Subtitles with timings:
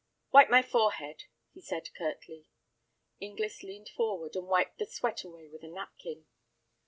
[0.31, 2.47] "Wipe my forehead," he said, curtly.
[3.19, 6.25] Inglis leaned forward, and wiped the sweat away with a napkin.